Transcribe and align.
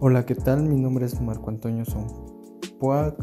Hola, 0.00 0.26
¿qué 0.26 0.34
tal? 0.34 0.64
Mi 0.64 0.76
nombre 0.76 1.06
es 1.06 1.20
Marco 1.20 1.50
Antonio 1.50 1.84
Son 1.84 2.06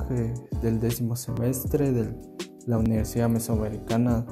eh, 0.10 0.34
del 0.62 0.80
décimo 0.80 1.16
semestre 1.16 1.92
de 1.92 2.16
la 2.66 2.78
Universidad 2.78 3.30
Mesoamericana, 3.30 4.26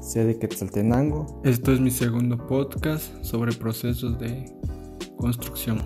sede 0.00 0.38
Quetzaltenango. 0.38 1.40
Esto 1.44 1.72
es 1.72 1.80
mi 1.80 1.90
segundo 1.90 2.46
podcast 2.46 3.12
sobre 3.22 3.52
procesos 3.52 4.18
de 4.20 4.56
construcción. 5.16 5.80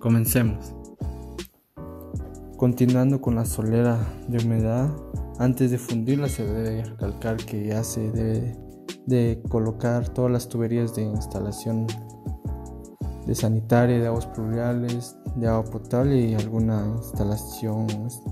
Comencemos. 0.00 0.74
Continuando 2.56 3.20
con 3.20 3.34
la 3.34 3.44
solera 3.44 3.98
de 4.26 4.44
humedad, 4.44 4.90
antes 5.38 5.70
de 5.70 5.78
fundirla 5.78 6.28
se 6.28 6.46
debe 6.46 6.82
recalcar 6.82 7.36
que 7.36 7.66
ya 7.66 7.84
se 7.84 8.10
debe 8.10 8.56
de 9.06 9.42
colocar 9.48 10.08
todas 10.08 10.32
las 10.32 10.48
tuberías 10.48 10.94
de 10.94 11.02
instalación 11.02 11.86
de 13.26 13.34
sanitaria, 13.34 13.98
de 13.98 14.06
aguas 14.06 14.26
pluviales, 14.26 15.16
de 15.36 15.46
agua 15.48 15.70
potable 15.70 16.16
y 16.16 16.34
alguna 16.34 16.84
instalación, 16.96 17.86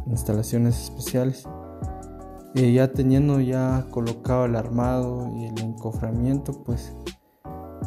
instalaciones 0.07 0.83
especiales. 0.85 1.45
Eh, 2.55 2.73
ya 2.73 2.93
teniendo 2.93 3.41
ya 3.41 3.87
colocado 3.91 4.47
el 4.47 4.57
armado 4.57 5.31
y 5.37 5.47
el 5.47 5.59
encoframiento, 5.61 6.65
pues 6.65 6.95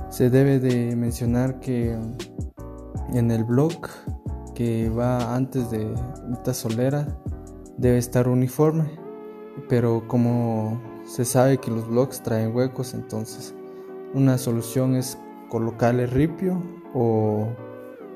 se 0.10 0.30
debe 0.30 0.60
de 0.60 0.96
mencionar 0.96 1.60
que 1.60 1.98
en 3.14 3.32
el 3.32 3.44
block 3.44 3.90
que 4.54 4.90
va 4.90 5.36
antes 5.36 5.72
de 5.72 5.94
esta 6.32 6.54
solera 6.54 7.08
debe 7.78 7.98
estar 7.98 8.28
uniforme, 8.28 8.92
pero 9.68 10.08
como 10.08 10.80
se 11.06 11.26
sabe 11.26 11.58
que 11.58 11.72
los 11.72 11.88
blocks 11.88 12.22
traen 12.22 12.56
huecos, 12.56 12.94
entonces 12.94 13.56
una 14.14 14.38
solución 14.38 14.96
es 14.96 15.18
colocarle 15.52 16.08
ripio 16.08 16.64
o 16.94 17.50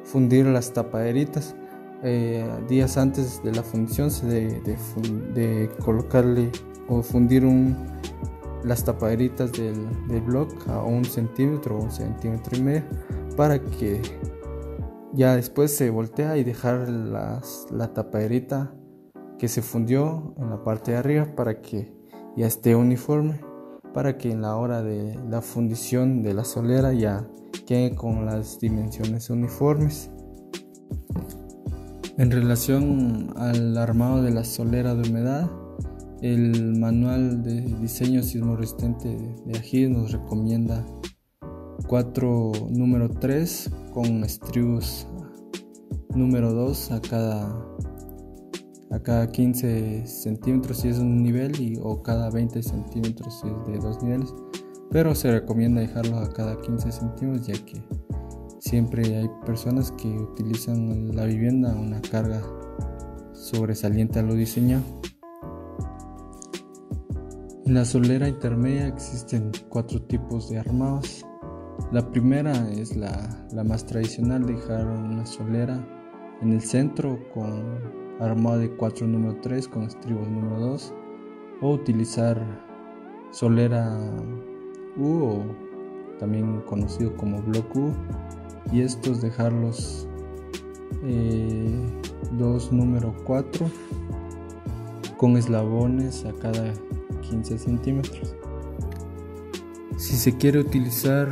fundir 0.03 0.45
las 0.45 0.71
tapaderitas. 0.71 1.55
Eh, 2.02 2.48
días 2.70 2.98
antes 2.98 3.44
de 3.44 3.52
la 3.52 3.61
fundición 3.61 4.09
se 4.09 4.25
debe 4.25 4.77
de, 5.33 5.69
colocarle 5.83 6.50
o 6.88 7.02
fundir 7.02 7.45
un, 7.45 7.75
las 8.64 8.86
tapaderitas 8.86 9.52
del, 9.52 9.86
del 10.08 10.22
block 10.22 10.67
a 10.69 10.81
un 10.83 11.03
centímetro 11.03 11.77
o 11.77 11.83
un 11.83 11.92
centímetro 11.92 12.58
y 12.58 12.61
medio 12.61 12.83
para 13.36 13.59
que 13.59 14.02
ya 15.14 15.36
después 15.36 15.75
se 15.75 15.89
voltea 15.89 16.38
y 16.38 16.44
dejar 16.44 16.88
las, 16.88 17.67
la 17.72 17.94
tapaderita 17.94 18.73
que 19.38 19.47
se 19.49 19.61
fundió 19.61 20.36
en 20.38 20.49
la 20.52 20.64
parte 20.64 20.92
de 20.92 20.97
arriba 20.97 21.36
para 21.36 21.61
que 21.61 21.92
ya 22.38 22.47
esté 22.47 22.75
uniforme 22.75 23.39
para 23.96 24.18
que 24.18 24.30
en 24.30 24.42
la 24.42 24.58
hora 24.58 24.84
de 24.84 25.18
la 25.30 25.42
fundición 25.42 26.22
de 26.22 26.34
la 26.34 26.44
solera 26.44 26.92
ya 26.92 27.26
quede 27.66 27.96
con 27.96 28.26
las 28.26 28.60
dimensiones 28.60 29.30
uniformes. 29.30 30.12
En 32.18 32.30
relación 32.30 33.34
al 33.38 33.78
armado 33.78 34.22
de 34.22 34.32
la 34.32 34.44
solera 34.44 34.96
de 34.96 35.10
humedad, 35.10 35.50
el 36.22 36.78
manual 36.78 37.42
de 37.42 37.62
diseño 37.62 38.22
sismo 38.22 38.58
resistente 38.58 39.08
de 39.46 39.58
AGIS 39.58 39.90
nos 39.90 40.12
recomienda 40.12 40.86
4 41.88 42.52
número 42.72 43.10
3 43.10 43.72
con 43.94 44.26
estribos 44.26 45.08
número 46.14 46.52
2 46.52 46.92
a 46.92 47.02
cada 47.02 47.66
a 48.91 49.00
cada 49.00 49.31
15 49.31 50.05
centímetros 50.05 50.80
si 50.80 50.89
es 50.89 51.00
un 51.00 51.23
nivel 51.23 51.59
y, 51.59 51.80
o 51.81 52.02
cada 52.03 52.30
20 52.30 52.61
centímetros 52.61 53.42
si 53.42 53.47
es 53.47 53.67
de 53.67 53.80
dos 53.80 54.02
niveles. 54.03 54.33
Pero 54.92 55.16
se 55.16 55.31
recomienda 55.31 55.81
dejarlo 55.81 56.19
a 56.19 56.30
cada 56.31 56.59
15 56.61 56.92
centímetros 56.92 57.47
ya 57.47 57.66
que 57.66 57.81
siempre 58.59 59.17
hay 59.17 59.30
personas 59.45 59.92
que 59.92 60.08
utilizan 60.08 61.16
la 61.16 61.25
vivienda 61.25 61.75
una 61.75 62.02
carga 62.02 62.42
sobresaliente 63.33 64.19
a 64.19 64.23
lo 64.23 64.33
diseñado. 64.33 64.83
En 67.65 67.73
la 67.73 67.83
solera 67.83 68.27
intermedia 68.27 68.87
existen 68.87 69.52
cuatro 69.70 70.02
tipos 70.04 70.49
de 70.49 70.60
armados. 70.60 71.26
La 71.92 72.11
primera 72.11 72.71
es 72.71 72.95
la, 72.95 73.48
la 73.52 73.64
más 73.64 73.86
tradicional 73.86 74.45
dejar 74.45 74.86
una 74.86 75.26
solera 75.26 75.83
en 76.42 76.54
el 76.54 76.61
centro 76.61 77.20
con 77.33 78.05
armado 78.20 78.59
de 78.59 78.70
4 78.70 79.08
número 79.08 79.36
3 79.42 79.67
con 79.67 79.83
estribos 79.83 80.27
número 80.27 80.59
2 80.59 80.93
o 81.61 81.71
utilizar 81.71 82.42
solera 83.31 83.98
U 84.98 85.23
o 85.23 85.45
también 86.20 86.61
conocido 86.61 87.15
como 87.17 87.42
block 87.42 87.75
U 87.75 87.93
y 88.71 88.81
estos 88.81 89.21
dejarlos 89.21 90.08
eh, 91.04 91.80
2 92.31 92.71
número 92.71 93.14
4 93.25 93.65
con 95.17 95.37
eslabones 95.37 96.25
a 96.25 96.33
cada 96.33 96.73
15 97.30 97.58
centímetros. 97.58 98.36
Si 99.98 100.15
se 100.15 100.36
quiere 100.37 100.59
utilizar 100.59 101.27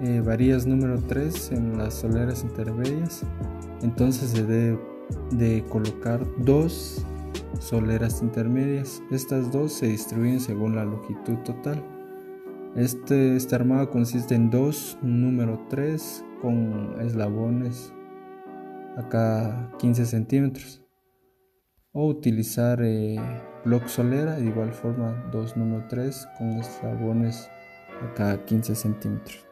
eh, 0.00 0.22
número 0.66 0.98
3 1.00 1.52
en 1.52 1.78
las 1.78 1.94
soleras 1.94 2.42
intermedias 2.42 3.24
entonces 3.82 4.30
se 4.30 4.44
debe 4.44 4.78
de 5.30 5.64
colocar 5.68 6.26
dos 6.38 7.04
soleras 7.60 8.22
intermedias. 8.22 9.02
Estas 9.10 9.52
dos 9.52 9.72
se 9.72 9.86
distribuyen 9.86 10.40
según 10.40 10.76
la 10.76 10.84
longitud 10.84 11.36
total. 11.38 11.82
Este, 12.74 13.36
este 13.36 13.54
armado 13.54 13.90
consiste 13.90 14.34
en 14.34 14.50
dos 14.50 14.98
número 15.02 15.66
3 15.70 16.24
con 16.42 17.00
eslabones 17.00 17.92
a 18.96 19.08
cada 19.08 19.72
15 19.78 20.06
centímetros. 20.06 20.82
O 21.92 22.06
utilizar 22.06 22.80
eh, 22.82 23.16
block 23.64 23.86
solera 23.86 24.36
de 24.36 24.44
igual 24.44 24.72
forma 24.72 25.28
dos 25.32 25.56
número 25.56 25.86
3 25.88 26.28
con 26.36 26.48
eslabones 26.58 27.48
a 28.02 28.12
cada 28.14 28.44
15 28.44 28.74
centímetros. 28.74 29.46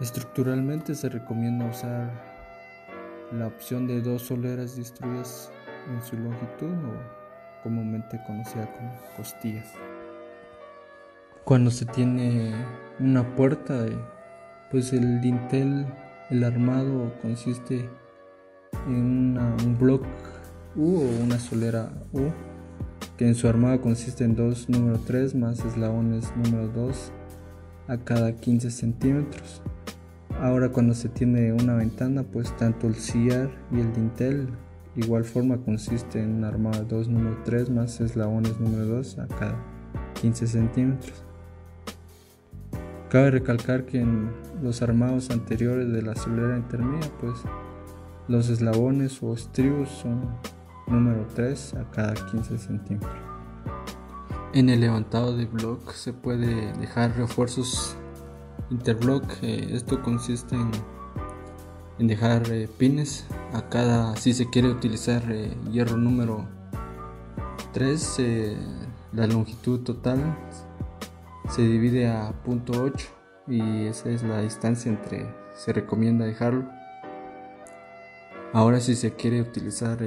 Estructuralmente 0.00 0.94
se 0.94 1.08
recomienda 1.08 1.66
usar 1.66 2.29
la 3.32 3.46
opción 3.46 3.86
de 3.86 4.00
dos 4.00 4.22
soleras 4.22 4.76
destruidas 4.76 5.50
en 5.88 6.02
su 6.02 6.16
longitud 6.16 6.72
o 6.72 7.62
comúnmente 7.62 8.20
conocida 8.26 8.70
como 8.72 8.92
costillas. 9.16 9.68
Cuando 11.44 11.70
se 11.70 11.86
tiene 11.86 12.52
una 12.98 13.34
puerta, 13.34 13.86
pues 14.70 14.92
el 14.92 15.20
dintel, 15.20 15.86
el 16.30 16.44
armado 16.44 17.12
consiste 17.22 17.88
en 18.86 19.38
un 19.38 19.78
block 19.78 20.04
U 20.76 20.98
o 20.98 21.24
una 21.24 21.38
solera 21.38 21.90
U, 22.12 22.30
que 23.16 23.26
en 23.26 23.34
su 23.34 23.48
armado 23.48 23.80
consiste 23.80 24.24
en 24.24 24.36
dos 24.36 24.68
número 24.68 24.98
3 24.98 25.34
más 25.34 25.64
eslabones 25.64 26.32
número 26.36 26.68
2 26.68 27.12
a 27.88 27.96
cada 27.98 28.32
15 28.32 28.70
centímetros. 28.70 29.62
Ahora 30.40 30.70
cuando 30.70 30.94
se 30.94 31.10
tiene 31.10 31.52
una 31.52 31.74
ventana, 31.74 32.22
pues 32.22 32.56
tanto 32.56 32.86
el 32.86 32.94
sillar 32.94 33.50
y 33.70 33.80
el 33.80 33.92
dintel 33.92 34.48
igual 34.96 35.24
forma 35.24 35.58
consiste 35.58 36.22
en 36.22 36.36
un 36.36 36.44
armado 36.44 36.82
2 36.84 37.08
número 37.08 37.36
3 37.44 37.68
más 37.68 38.00
eslabones 38.00 38.58
número 38.58 38.86
2 38.86 39.18
a 39.18 39.26
cada 39.26 39.62
15 40.14 40.46
centímetros. 40.46 41.24
Cabe 43.10 43.32
recalcar 43.32 43.84
que 43.84 44.00
en 44.00 44.30
los 44.62 44.80
armados 44.80 45.28
anteriores 45.28 45.92
de 45.92 46.00
la 46.00 46.16
solera 46.16 46.56
intermedia, 46.56 47.10
pues 47.20 47.34
los 48.26 48.48
eslabones 48.48 49.22
o 49.22 49.34
estribos 49.34 49.90
son 49.90 50.22
número 50.86 51.26
3 51.34 51.74
a 51.74 51.90
cada 51.90 52.14
15 52.14 52.56
centímetros. 52.56 53.12
En 54.54 54.70
el 54.70 54.80
levantado 54.80 55.36
de 55.36 55.44
block 55.44 55.92
se 55.92 56.14
puede 56.14 56.72
dejar 56.78 57.14
refuerzos 57.16 57.96
Interblock, 58.70 59.24
eh, 59.42 59.70
esto 59.72 60.00
consiste 60.00 60.54
en, 60.54 62.06
dejar 62.06 62.50
eh, 62.50 62.68
pines 62.78 63.26
a 63.52 63.68
cada, 63.68 64.16
si 64.16 64.32
se 64.32 64.48
quiere 64.48 64.68
utilizar 64.68 65.22
eh, 65.30 65.52
hierro 65.70 65.96
número 65.96 66.48
3, 67.72 68.22
la 69.12 69.26
longitud 69.26 69.80
total 69.80 70.36
se 71.48 71.62
divide 71.62 72.08
a 72.08 72.32
.8 72.44 72.94
y 73.48 73.86
esa 73.86 74.08
es 74.08 74.22
la 74.22 74.40
distancia 74.40 74.90
entre, 74.90 75.26
se 75.56 75.72
recomienda 75.72 76.24
dejarlo. 76.24 76.64
Ahora 78.52 78.80
si 78.80 78.94
se 78.94 79.14
quiere 79.14 79.42
utilizar 79.42 79.98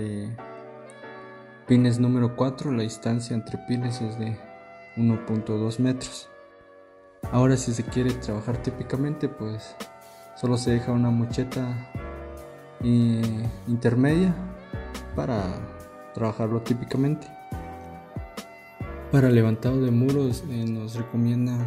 pines 1.67 1.99
número 1.99 2.35
4, 2.35 2.71
la 2.71 2.83
distancia 2.83 3.35
entre 3.35 3.57
pines 3.67 4.01
es 4.01 4.17
de 4.17 4.37
1.2 4.97 5.79
metros. 5.79 6.32
Ahora 7.31 7.57
si 7.57 7.73
se 7.73 7.83
quiere 7.83 8.11
trabajar 8.13 8.57
típicamente 8.57 9.27
pues 9.27 9.75
solo 10.35 10.57
se 10.57 10.71
deja 10.71 10.91
una 10.91 11.09
mocheta 11.09 11.91
intermedia 13.67 14.35
para 15.15 15.43
trabajarlo 16.13 16.61
típicamente. 16.61 17.27
Para 19.11 19.29
levantado 19.29 19.81
de 19.81 19.91
muros 19.91 20.43
eh, 20.49 20.65
nos 20.67 20.95
recomienda 20.95 21.57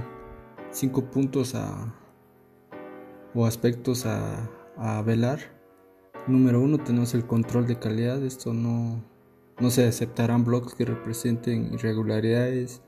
5 0.71 1.05
puntos 1.11 1.55
a 1.55 1.95
o 3.37 3.47
aspectos 3.47 4.07
a, 4.07 5.03
velar. 5.05 5.39
Número 6.27 6.61
uno, 6.61 6.79
tenemos 6.79 7.15
el 7.15 7.27
control 7.27 7.67
de 7.67 7.79
calidad. 7.79 8.23
Esto 8.25 8.53
no, 8.53 9.05
no 9.61 9.71
se 9.71 9.87
aceptarán 9.87 10.45
bloques 10.45 10.75
que 10.75 10.85
representen 10.85 11.73
irregularidades 11.75 12.83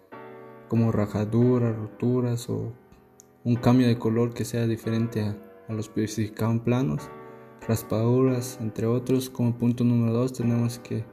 como 0.69 0.93
rajaduras, 0.93 1.77
roturas 1.77 2.49
o 2.49 2.73
un 3.45 3.57
cambio 3.57 3.87
de 3.87 3.99
color 3.99 4.35
que 4.35 4.45
sea 4.45 4.67
diferente 4.67 5.23
a, 5.23 5.37
a 5.69 5.73
lo 5.73 5.81
especificado 5.81 6.53
en 6.53 6.61
planos, 6.61 7.09
raspaduras, 7.67 8.59
entre 8.61 8.87
otros. 8.87 9.31
Como 9.31 9.57
punto 9.57 9.85
número 9.85 10.13
dos, 10.13 10.33
tenemos 10.33 10.79
que 10.79 11.05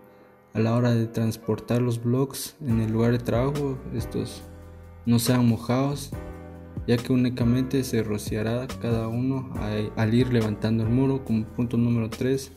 a 0.53 0.59
la 0.59 0.73
hora 0.73 0.93
de 0.93 1.07
transportar 1.07 1.81
los 1.81 2.01
blocks 2.01 2.55
en 2.61 2.79
el 2.79 2.91
lugar 2.91 3.11
de 3.11 3.19
trabajo, 3.19 3.77
estos 3.93 4.41
no 5.05 5.19
sean 5.19 5.47
mojados, 5.47 6.11
ya 6.87 6.95
que 6.95 7.11
únicamente 7.11 7.83
se 7.83 8.03
rociará 8.03 8.65
cada 8.81 9.07
uno 9.09 9.51
al 9.97 10.13
ir 10.13 10.31
levantando 10.31 10.83
el 10.83 10.89
muro. 10.89 11.25
Como 11.25 11.45
punto 11.45 11.75
número 11.77 12.09
3, 12.09 12.51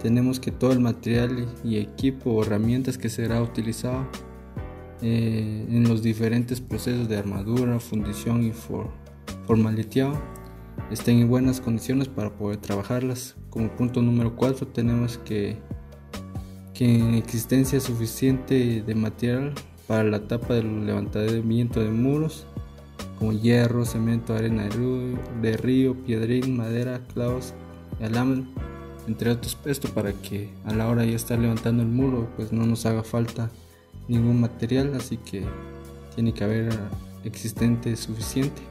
tenemos 0.00 0.38
que 0.38 0.52
todo 0.52 0.72
el 0.72 0.80
material 0.80 1.48
y 1.64 1.78
equipo 1.78 2.30
o 2.30 2.42
herramientas 2.44 2.96
que 2.96 3.08
será 3.08 3.42
utilizado 3.42 4.06
eh, 5.02 5.66
en 5.68 5.88
los 5.88 6.02
diferentes 6.02 6.60
procesos 6.60 7.08
de 7.08 7.16
armadura, 7.16 7.80
fundición 7.80 8.44
y 8.44 8.52
for 8.52 8.90
formaliteado 9.46 10.18
estén 10.90 11.18
en 11.18 11.28
buenas 11.28 11.60
condiciones 11.60 12.08
para 12.08 12.30
poder 12.30 12.58
trabajarlas. 12.58 13.36
Como 13.50 13.70
punto 13.70 14.02
número 14.02 14.36
4 14.36 14.68
tenemos 14.68 15.18
que 15.18 15.56
que 16.74 16.98
en 16.98 17.14
existencia 17.14 17.80
suficiente 17.80 18.82
de 18.82 18.94
material 18.94 19.52
para 19.86 20.04
la 20.04 20.26
tapa 20.26 20.54
del 20.54 20.86
levantamiento 20.86 21.80
de 21.80 21.90
muros, 21.90 22.46
como 23.18 23.32
hierro, 23.32 23.84
cemento, 23.84 24.34
arena 24.34 24.68
de 25.42 25.56
río, 25.56 25.94
piedrín, 26.04 26.56
madera, 26.56 27.00
clavos 27.12 27.52
alambre, 28.00 28.44
entre 29.06 29.30
otros. 29.30 29.58
Esto 29.64 29.88
para 29.88 30.12
que 30.12 30.50
a 30.64 30.74
la 30.74 30.88
hora 30.88 31.02
de 31.02 31.14
estar 31.14 31.38
levantando 31.38 31.82
el 31.82 31.88
muro, 31.88 32.28
pues 32.36 32.52
no 32.52 32.66
nos 32.66 32.86
haga 32.86 33.02
falta 33.02 33.50
ningún 34.08 34.40
material, 34.40 34.94
así 34.94 35.16
que 35.16 35.44
tiene 36.14 36.32
que 36.32 36.44
haber 36.44 36.72
existente 37.24 37.96
suficiente. 37.96 38.62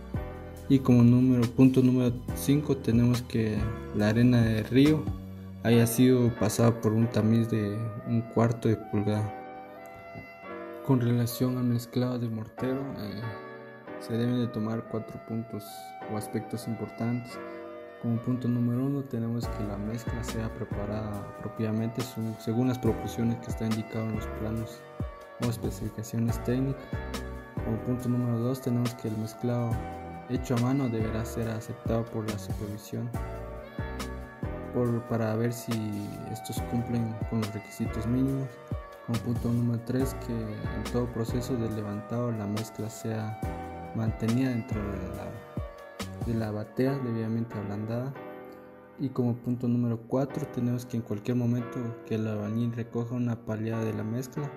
Y 0.69 0.79
como 0.79 1.03
número, 1.03 1.41
punto 1.49 1.81
número 1.81 2.13
5 2.35 2.77
tenemos 2.77 3.21
que 3.23 3.57
la 3.95 4.09
arena 4.09 4.41
de 4.41 4.63
río 4.63 5.03
haya 5.63 5.85
sido 5.85 6.33
pasada 6.39 6.79
por 6.81 6.93
un 6.93 7.07
tamiz 7.07 7.49
de 7.49 7.77
un 8.07 8.21
cuarto 8.33 8.69
de 8.69 8.77
pulgada. 8.77 9.37
Con 10.85 11.01
relación 11.01 11.57
al 11.57 11.65
mezclado 11.65 12.17
de 12.17 12.29
mortero, 12.29 12.81
eh, 12.99 13.21
se 13.99 14.13
deben 14.13 14.39
de 14.39 14.47
tomar 14.47 14.87
cuatro 14.89 15.19
puntos 15.27 15.63
o 16.11 16.17
aspectos 16.17 16.67
importantes. 16.67 17.37
Como 18.01 18.17
punto 18.17 18.47
número 18.47 18.83
uno 18.83 19.03
tenemos 19.03 19.47
que 19.47 19.63
la 19.63 19.77
mezcla 19.77 20.23
sea 20.23 20.51
preparada 20.55 21.37
propiamente 21.39 22.01
según 22.39 22.67
las 22.67 22.79
proporciones 22.79 23.37
que 23.39 23.51
está 23.51 23.65
indicado 23.65 24.05
en 24.05 24.15
los 24.15 24.25
planos 24.39 24.81
o 25.45 25.49
especificaciones 25.49 26.43
técnicas. 26.43 26.81
Como 27.65 27.77
punto 27.83 28.09
número 28.09 28.39
dos 28.39 28.61
tenemos 28.61 28.93
que 28.95 29.07
el 29.07 29.17
mezclado 29.17 29.71
hecho 30.29 30.55
a 30.55 30.61
mano 30.61 30.89
deberá 30.89 31.25
ser 31.25 31.49
aceptado 31.49 32.05
por 32.05 32.29
la 32.29 32.39
supervisión 32.39 33.09
para 35.09 35.35
ver 35.35 35.51
si 35.51 35.71
estos 36.31 36.61
cumplen 36.71 37.13
con 37.29 37.41
los 37.41 37.53
requisitos 37.53 38.05
mínimos. 38.07 38.47
Con 39.07 39.15
punto 39.17 39.51
número 39.51 39.81
3 39.85 40.15
que 40.25 40.33
en 40.33 40.83
todo 40.93 41.05
proceso 41.11 41.55
de 41.55 41.69
levantado 41.71 42.31
la 42.31 42.45
mezcla 42.45 42.89
sea 42.89 43.39
mantenida 43.95 44.49
dentro 44.49 44.79
de 44.79 44.97
la, 45.17 46.25
de 46.25 46.33
la 46.35 46.51
batea 46.51 46.97
debidamente 46.99 47.57
ablandada. 47.57 48.13
Y 48.99 49.09
como 49.09 49.35
punto 49.35 49.67
número 49.67 49.99
4 50.07 50.47
tenemos 50.53 50.85
que 50.85 50.97
en 50.97 51.03
cualquier 51.03 51.35
momento 51.35 51.79
que 52.05 52.15
el 52.15 52.27
albañil 52.27 52.71
recoja 52.73 53.15
una 53.15 53.35
paliada 53.35 53.83
de 53.83 53.93
la 53.93 54.03
mezcla 54.03 54.49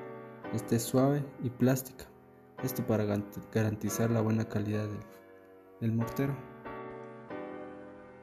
esté 0.52 0.78
suave 0.78 1.24
y 1.42 1.50
plástica. 1.50 2.04
Esto 2.62 2.86
para 2.86 3.04
garantizar 3.52 4.10
la 4.10 4.20
buena 4.20 4.48
calidad 4.48 4.88
del 5.80 5.92
mortero. 5.92 6.36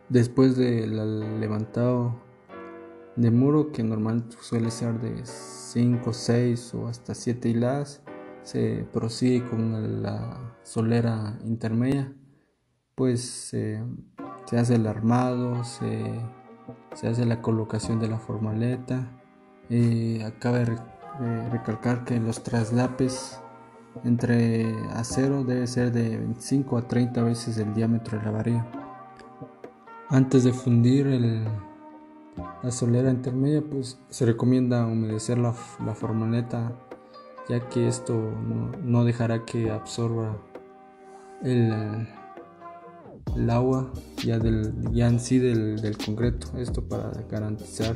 Después 0.09 0.57
del 0.57 1.39
levantado 1.39 2.19
de 3.15 3.31
muro, 3.31 3.71
que 3.71 3.83
normalmente 3.83 4.35
suele 4.41 4.71
ser 4.71 4.99
de 4.99 5.25
5, 5.25 6.13
6 6.13 6.73
o 6.75 6.87
hasta 6.87 7.13
7 7.13 7.49
hiladas, 7.49 8.01
se 8.43 8.85
prosigue 8.91 9.47
con 9.47 10.01
la 10.01 10.55
solera 10.63 11.37
intermedia, 11.45 12.13
pues 12.95 13.21
se 14.45 14.57
hace 14.57 14.75
el 14.75 14.87
armado, 14.87 15.63
se, 15.63 16.03
hace 16.91 17.25
la 17.25 17.41
colocación 17.41 17.99
de 17.99 18.07
la 18.07 18.17
formaleta. 18.17 19.17
Eh, 19.69 20.23
acaba 20.25 20.59
de 20.59 20.65
recalcar 21.19 22.05
que 22.05 22.19
los 22.19 22.43
traslapes 22.43 23.39
entre 24.03 24.73
acero 24.93 25.43
debe 25.43 25.67
ser 25.67 25.91
de 25.91 26.17
25 26.17 26.77
a 26.77 26.87
30 26.87 27.23
veces 27.23 27.57
el 27.57 27.73
diámetro 27.73 28.17
de 28.17 28.25
la 28.25 28.31
varilla. 28.31 28.67
Antes 30.09 30.43
de 30.43 30.53
fundir 30.53 31.07
la 32.63 32.71
solera 32.71 33.11
intermedia, 33.11 33.61
pues 33.61 33.99
se 34.09 34.25
recomienda 34.25 34.85
humedecer 34.85 35.37
la, 35.37 35.53
la 35.85 35.95
formaleta, 35.95 36.73
ya 37.49 37.67
que 37.69 37.87
esto 37.87 38.13
no, 38.83 39.05
dejará 39.05 39.45
que 39.45 39.71
absorba 39.71 40.37
el, 41.43 42.07
el 43.35 43.49
agua 43.49 43.91
ya, 44.23 44.37
del, 44.37 44.73
ya 44.91 45.07
en 45.07 45.19
sí 45.19 45.39
del, 45.39 45.97
concreto. 46.03 46.57
Esto 46.57 46.83
para 46.83 47.11
garantizar 47.29 47.95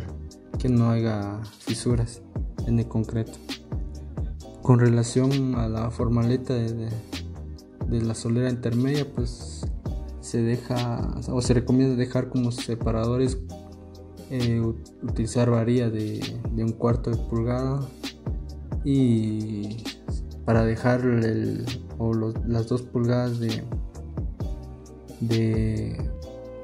que 0.58 0.70
no 0.70 0.90
haya 0.90 1.42
fisuras 1.60 2.22
en 2.66 2.80
el 2.80 2.88
concreto. 2.88 3.34
Con 4.62 4.80
relación 4.80 5.56
a 5.56 5.68
la 5.70 5.92
formaleta 5.92 6.54
de, 6.54 6.90
la 7.90 8.16
solera 8.16 8.50
intermedia, 8.50 9.06
pues 9.14 9.66
se 10.22 10.42
deja 10.42 11.16
o 11.30 11.42
se 11.42 11.54
recomienda 11.54 11.96
dejar 11.96 12.30
como 12.30 12.52
separadores 12.52 13.38
eh, 14.32 14.60
utilizar 15.04 15.52
varía 15.52 15.92
de, 15.92 16.20
un 16.58 16.72
cuarto 16.72 17.12
de 17.12 17.18
pulgada 17.18 17.88
y 18.84 19.84
para 20.46 20.66
dejar 20.66 21.02
o 22.00 22.14
las 22.48 22.68
dos 22.68 22.82
pulgadas 22.82 23.40
de, 23.40 23.64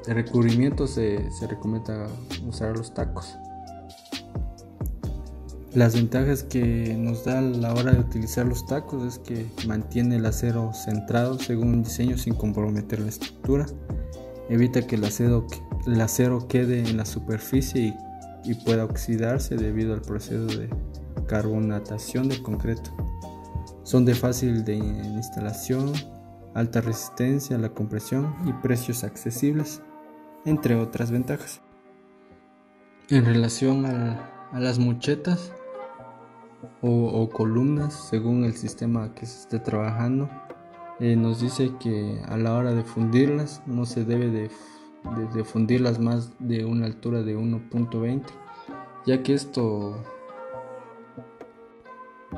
recubrimiento 0.08 0.88
se 0.88 1.30
recomienda 1.48 2.08
usar 2.48 2.76
los 2.76 2.94
tacos 2.96 3.38
las 5.74 5.96
ventajas 5.96 6.44
que 6.44 6.96
nos 6.98 7.24
da 7.24 7.40
a 7.40 7.42
la 7.42 7.74
hora 7.74 7.94
de 7.94 8.00
utilizar 8.00 8.46
los 8.46 8.66
tacos 8.66 9.04
es 9.06 9.20
que 9.20 9.46
mantiene 9.68 10.18
el 10.18 10.26
acero 10.26 10.74
centrado 10.74 11.40
según 11.40 11.70
un 11.70 11.84
diseño 11.84 12.18
sin 12.18 12.34
comprometer 12.34 13.00
la 13.00 13.08
estructura, 13.08 13.66
evita 14.50 14.86
que 14.86 14.96
el 14.96 15.06
acero, 15.06 15.48
el 15.88 16.02
acero 16.02 16.48
quede 16.50 16.80
en 16.80 16.98
la 16.98 17.06
superficie 17.06 17.96
y, 18.44 18.54
pueda 18.66 18.84
oxidarse 18.84 19.56
debido 19.56 19.94
al 19.94 20.02
proceso 20.02 20.46
de 20.48 20.68
carbonatación 21.28 22.28
del 22.28 22.42
concreto. 22.42 22.92
Son 23.84 24.04
de 24.04 24.14
fácil 24.14 24.66
de 24.66 24.76
instalación, 24.76 25.94
alta 26.54 26.82
resistencia 26.82 27.56
a 27.56 27.60
la 27.60 27.70
compresión 27.70 28.36
y 28.46 28.52
precios 28.54 29.06
accesibles, 29.06 29.82
entre 30.44 30.76
otras 30.76 31.12
ventajas. 31.12 31.62
En 33.10 33.26
relación 33.26 33.86
a 33.86 34.60
las 34.60 34.80
muchetas, 34.80 35.54
o, 36.82 37.30
columnas 37.30 37.94
según 37.94 38.44
el 38.44 38.54
sistema 38.54 39.14
que 39.14 39.26
se 39.26 39.42
esté 39.42 39.60
trabajando. 39.60 40.30
Eh, 41.00 41.16
nos 41.16 41.42
dice 41.42 41.72
que 41.80 42.22
a 42.28 42.38
la 42.38 42.56
hora 42.56 42.74
de 42.74 42.84
fundirlas 42.84 43.64
no 43.66 43.86
se 43.86 44.06
debe 44.06 44.30
de, 44.30 44.50
fundirlas 45.44 46.00
más 46.00 46.32
de 46.38 46.64
una 46.64 46.86
altura 46.86 47.24
de 47.24 47.36
1.20 47.36 48.22
ya 49.08 49.24
que 49.24 49.34
esto 49.34 49.96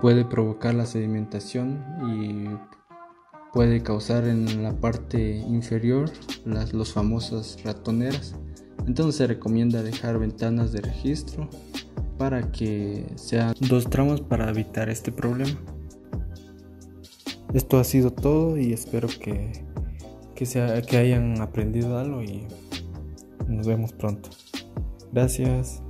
puede 0.01 0.23
provocar 0.23 0.73
la 0.73 0.85
sedimentación 0.85 1.83
y 2.07 2.47
puede 3.51 3.83
causar 3.83 4.25
en 4.29 4.63
la 4.63 4.71
parte 4.79 5.35
inferior 5.35 6.09
las 6.45 6.71
los 6.71 6.93
famosas 6.93 7.61
ratoneras 7.65 8.33
entonces 8.87 9.15
se 9.17 9.27
recomienda 9.27 9.83
dejar 9.83 10.19
ventanas 10.19 10.71
de 10.71 10.79
registro 10.79 11.49
para 12.17 12.51
que 12.51 13.05
sean 13.15 13.53
dos 13.59 13.89
tramos 13.89 14.21
para 14.21 14.49
evitar 14.49 14.89
este 14.89 15.11
problema. 15.11 15.59
Esto 17.53 17.79
ha 17.79 17.83
sido 17.83 18.11
todo 18.11 18.57
y 18.57 18.73
espero 18.73 19.07
que, 19.07 19.51
que, 20.35 20.81
que 20.87 20.97
hayan 20.97 21.41
aprendido 21.41 21.97
algo 21.97 22.23
y 22.23 22.47
nos 23.47 23.67
vemos 23.67 23.93
pronto. 23.93 24.29
Gracias. 25.11 25.83